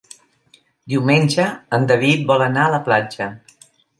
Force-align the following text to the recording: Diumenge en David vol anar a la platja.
Diumenge 0.93 1.45
en 1.77 1.85
David 1.93 2.25
vol 2.33 2.45
anar 2.47 2.65
a 2.69 2.75
la 2.79 2.83
platja. 2.91 3.31